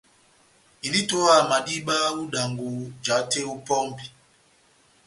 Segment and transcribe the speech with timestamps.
[0.85, 2.67] Indini itowaha madíba ó idangɔ,
[3.03, 4.05] jahate ó pɔmbi.